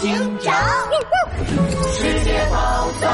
[0.00, 0.54] 警长，
[1.92, 3.10] 世界宝藏，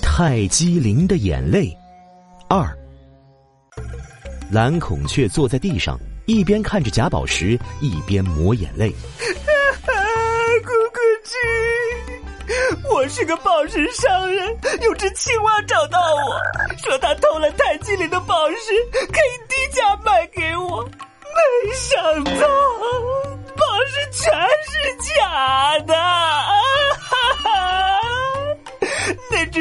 [0.00, 1.76] 泰姬陵的眼泪
[2.48, 2.66] 二。
[4.50, 8.90] 蓝孔雀坐在地上，一边看着假宝石，一边抹眼泪。
[10.64, 11.36] 咕咕鸡，
[12.88, 16.40] 我是个宝石商人，有只青蛙找到我
[16.78, 18.56] 说他偷了泰姬陵的宝石，
[18.90, 20.82] 可以低价卖给我。
[20.82, 22.48] 没想到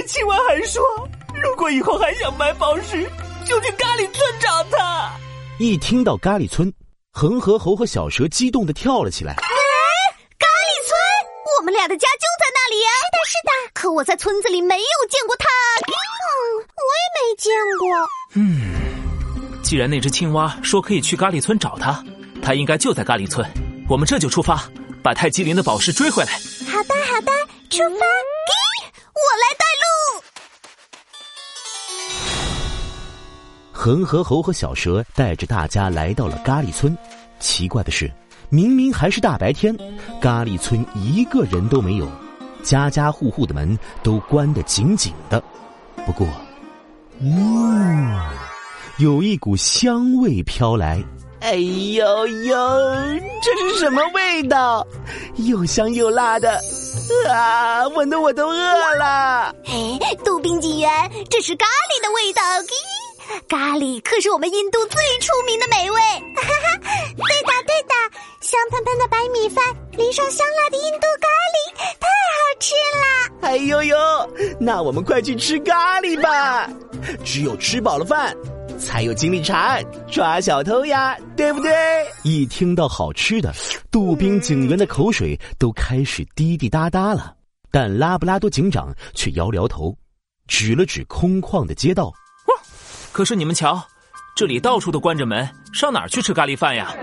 [0.08, 0.82] 青蛙还说，
[1.44, 3.04] 如果以后还想买宝石，
[3.46, 5.12] 就去咖喱村找他。
[5.60, 6.74] 一听到咖喱村，
[7.12, 9.34] 恒河猴和小蛇激动的跳了起来。
[9.34, 9.38] 哎，
[10.40, 10.98] 咖喱村，
[11.60, 12.90] 我们俩的家就在那里呀！
[12.96, 13.72] 是的，是的。
[13.74, 15.46] 可我在村子里没有见过他。
[15.86, 15.92] 嗯，
[16.78, 17.88] 我也没见过。
[18.36, 19.62] 嗯。
[19.62, 22.02] 既然那只青蛙说可以去咖喱村找他，
[22.42, 23.46] 他应该就在咖喱村。
[23.90, 24.64] 我们这就出发，
[25.04, 26.32] 把泰姬陵的宝石追回来。
[26.72, 27.32] 好的，好的，
[27.70, 28.06] 出发！
[29.18, 29.66] 我来带
[33.88, 36.94] 恒河猴和小蛇带着大家来到了咖喱村。
[37.40, 38.12] 奇怪的是，
[38.50, 39.74] 明明还是大白天，
[40.20, 42.06] 咖喱村一个人都没有，
[42.62, 45.42] 家家户户的门都关得紧紧的。
[46.06, 46.28] 不过，
[47.22, 48.20] 嗯。
[48.98, 51.02] 有一股香味飘来，
[51.40, 52.56] 哎呦呦，
[53.42, 54.86] 这是什么味道？
[55.38, 56.60] 又香又辣的，
[57.32, 59.56] 啊，闻得我都饿了。
[59.64, 60.90] 哎，杜宾警员，
[61.30, 62.42] 这是咖喱的味道。
[63.48, 65.98] 咖喱可是我们印度最出名的美味。
[66.36, 66.78] 哈哈，
[67.16, 67.94] 对的对的，
[68.42, 71.58] 香喷喷的白米饭淋上香辣的印度咖喱，
[72.00, 73.48] 太好吃了。
[73.50, 73.98] 哎呦呦，
[74.60, 76.70] 那我们快去吃咖喱吧！
[77.24, 78.36] 只有吃饱了饭。
[78.80, 81.72] 才有精力查案抓小偷呀，对不对？
[82.24, 83.52] 一听到好吃的，
[83.90, 87.34] 杜宾警员的口水都开始滴滴答答了。
[87.72, 89.98] 但拉布拉多警长却摇了摇头，
[90.48, 92.14] 指了指空旷的街道。
[93.08, 93.14] 哇！
[93.14, 93.82] 可是你们瞧，
[94.36, 96.94] 这里到处都关着门，上哪儿去吃咖喱饭呀？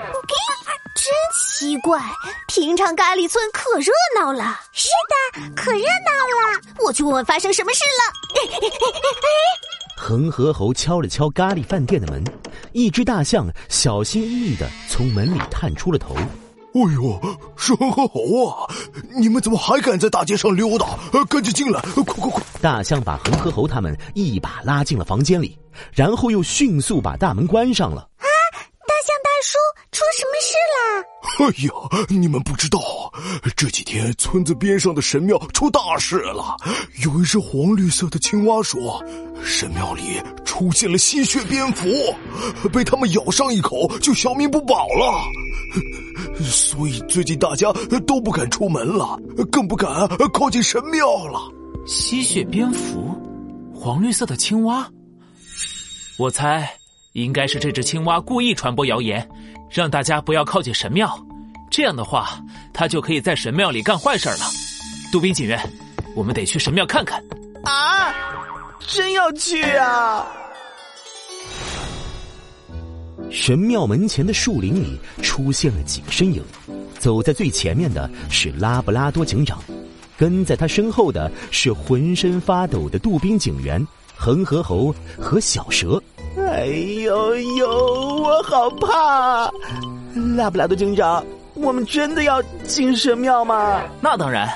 [0.97, 2.01] 真奇怪，
[2.47, 4.61] 平常咖喱村可热闹了。
[4.73, 4.89] 是
[5.35, 6.61] 的，可热闹了。
[6.85, 8.03] 我去问问发生什么事了。
[9.99, 12.23] 恒河猴敲了敲咖喱饭店的门，
[12.73, 16.17] 一只大象小心翼翼的从门里探出了头。
[16.75, 17.21] 哎呦，
[17.57, 18.67] 是恒河猴啊！
[19.17, 20.99] 你们怎么还敢在大街上溜达？
[21.31, 22.43] 赶紧进来，快快快！
[22.61, 25.57] 大象把恒河猴他们一把拉进了房间里，
[25.93, 28.01] 然后又迅速把大门关上了。
[28.19, 28.27] 啊，
[28.89, 29.57] 大象大叔，
[29.93, 31.05] 出什么事了？
[31.39, 32.81] 哎呀，你们不知道，
[33.57, 36.57] 这几天村子边上的神庙出大事了。
[37.05, 39.01] 有一只黄绿色的青蛙说，
[39.45, 40.21] 神庙里
[40.55, 41.89] 出现了吸血蝙蝠，
[42.73, 45.21] 被他们咬上一口就小命不保了。
[46.45, 47.73] 所以最近大家
[48.07, 49.19] 都不敢出门了，
[49.51, 49.91] 更不敢
[50.33, 51.41] 靠近神庙了。
[51.89, 53.21] 吸血蝙蝠，
[53.75, 54.89] 黄绿色的青蛙，
[56.19, 56.73] 我猜
[57.15, 59.29] 应该是这只青蛙故意传播谣言。
[59.69, 61.19] 让大家不要靠近神庙，
[61.69, 62.41] 这样的话，
[62.73, 64.49] 它就可以在神庙里干坏事了。
[65.11, 65.61] 杜宾警员，
[66.15, 67.21] 我们得去神庙看看。
[67.65, 68.15] 啊，
[68.87, 70.25] 真要去啊！
[73.35, 76.41] 神庙门前的树林里出现了几个身影，
[77.01, 79.59] 走在最前面的是拉布拉多警长，
[80.17, 83.85] 跟在他身后的是浑身发抖的杜宾警员、
[84.15, 86.01] 恒河猴和小蛇。
[86.39, 87.69] 哎呦呦，
[88.23, 89.51] 我好怕！
[90.37, 93.83] 拉布拉多警长，我们真的要进神庙吗？
[94.01, 94.49] 那当然，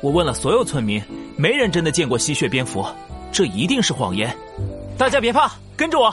[0.00, 1.00] 我问了所有村民，
[1.36, 2.82] 没人真的见过吸血蝙蝠，
[3.30, 4.34] 这一定是谎言。
[4.96, 6.12] 大家别怕，跟着我。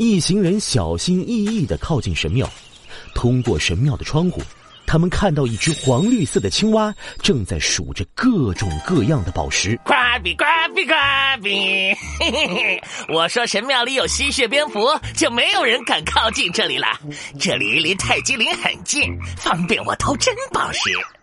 [0.00, 2.48] 一行人小心翼翼的靠近神庙，
[3.14, 4.40] 通过神庙的窗户。
[4.86, 9.78] 他们看到一只黄绿色的青蛙正在数着各种各样的宝石。
[9.84, 9.92] 呱
[10.24, 10.44] 比呱
[10.74, 10.94] 比呱
[11.42, 11.94] 比！
[12.18, 16.86] 嘿嘿嘿， 我说神庙里有吸血蝙蝠，就没有人敢靠近这里了。
[17.38, 20.80] 这里离泰姬陵很近，方便我偷真宝石。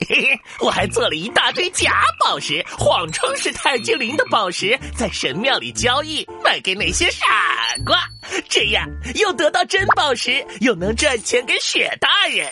[0.08, 7.26] 嘿嘿，我还做了一大堆假宝石，谎称是泰姬陵的宝石，在神庙里交易，卖给那些傻
[7.84, 8.08] 瓜。
[8.50, 12.48] 这样又得到真宝石，又能赚钱给雪大人。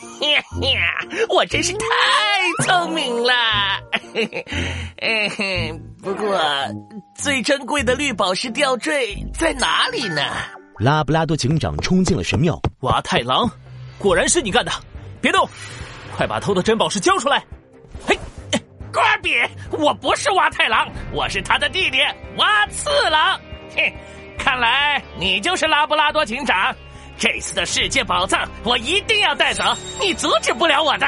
[1.28, 3.32] 我真是太聪明了。
[6.02, 6.40] 不过，
[7.14, 10.22] 最珍贵的绿宝石吊坠在哪里呢？
[10.78, 12.60] 拉布拉多警长冲进了神庙。
[12.80, 13.50] 蛙太郎，
[13.98, 14.72] 果然是你干的！
[15.20, 15.46] 别动，
[16.16, 17.44] 快把偷的珍宝石交出来！
[18.06, 18.18] 嘿，
[18.92, 19.34] 瓜比，
[19.70, 21.98] 我不是蛙太郎，我是他的弟弟
[22.36, 23.38] 蛙次郎。
[23.76, 23.92] 哼，
[24.42, 26.74] 看来你就是拉布拉多警长。
[27.16, 29.62] 这次的世界宝藏我一定要带走，
[30.00, 31.06] 你阻止不了我的。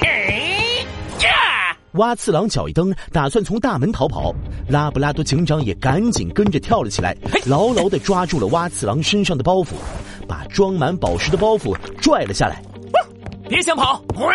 [0.00, 0.84] 嘿
[1.20, 1.76] 呀！
[1.92, 4.34] 蛙次郎脚一蹬，打算从大门逃跑。
[4.68, 7.14] 拉布拉多警长也赶紧跟着跳了起来，
[7.44, 9.74] 牢牢的抓住了蛙次郎身上的包袱，
[10.26, 12.62] 把装满宝石的包袱拽了下来。
[13.48, 14.02] 别想跑！
[14.16, 14.34] 哇，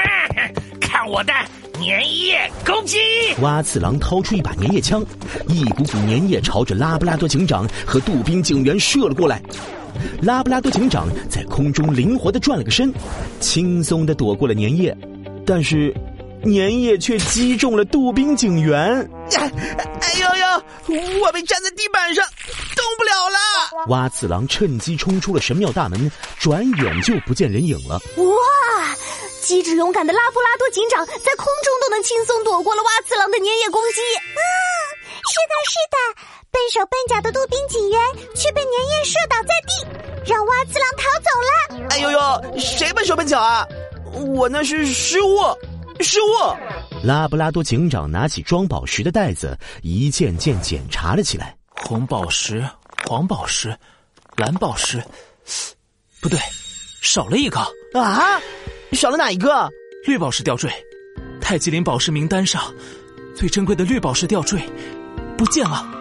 [0.80, 1.34] 看我的
[1.80, 2.98] 粘液攻击！
[3.42, 5.04] 蛙次郎掏出一把粘液枪，
[5.48, 9.42] 一股股粘液朝着拉布拉多警长和杜宾警员射了过来。
[10.22, 12.94] 拉布拉多警长在空中灵活的转了个身，
[13.40, 14.96] 轻松的躲过了粘液，
[15.46, 15.94] 但是
[16.44, 19.10] 粘液却击中了杜宾警员。
[19.32, 20.26] 哎呦
[20.98, 21.22] 呦！
[21.22, 22.26] 我被粘在地板上，
[22.76, 23.88] 动不了了。
[23.88, 28.02] 蛙次郎趁机冲出了神庙大门，转眼就不见人影了。
[28.18, 28.26] 哇！
[29.50, 34.00] 机智勇敢的拉布拉多警长在空中都能轻松躲过了蛙次郎的粘液攻击。
[34.00, 34.40] 嗯，
[35.26, 35.98] 是的，是的，
[36.52, 38.00] 笨手笨脚的杜宾警员
[38.36, 41.90] 却被粘液射倒在地，让蛙次郎逃走了。
[41.90, 42.60] 哎呦呦！
[42.60, 43.68] 谁笨手笨脚啊？
[44.14, 45.40] 我那是失误，
[46.00, 46.28] 失误。
[47.04, 51.58] 拉布拉多警长拿起装宝石的袋子，一件件检查了起来。
[51.70, 52.64] 红宝石、
[53.08, 53.76] 黄宝石、
[54.36, 55.04] 蓝宝石，
[56.22, 56.40] 不对，
[57.02, 57.60] 少了一个
[57.96, 58.40] 啊！
[58.94, 59.72] 少了哪一个？
[60.06, 60.72] 绿宝石吊坠，
[61.40, 62.74] 泰姬陵宝石名单上
[63.36, 64.62] 最珍贵的绿宝石吊坠
[65.38, 65.99] 不见了。